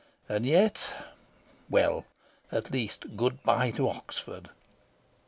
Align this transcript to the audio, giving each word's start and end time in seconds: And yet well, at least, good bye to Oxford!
And 0.27 0.47
yet 0.47 0.79
well, 1.69 2.05
at 2.51 2.71
least, 2.71 3.15
good 3.15 3.43
bye 3.43 3.69
to 3.69 3.87
Oxford! 3.87 4.49